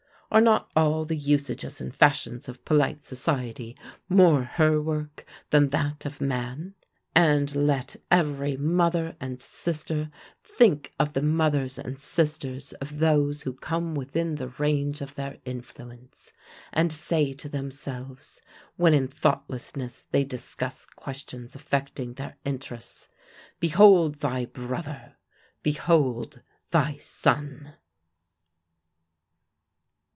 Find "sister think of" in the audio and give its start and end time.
9.41-11.11